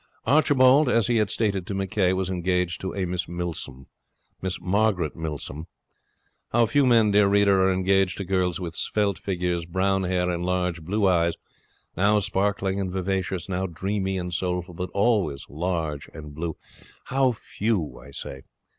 [0.25, 3.85] Archibald, as he had stated to McCay, was engaged to a Miss Milsom
[4.41, 5.67] Miss Margaret Milsom.
[6.51, 10.43] How few men, dear reader, are engaged to girls with svelte figures, brown hair, and
[10.43, 11.35] large blue eyes,
[11.95, 16.57] now sparkling and vivacious, now dreamy and soulful, but always large and blue!
[17.13, 18.41] How few, I say.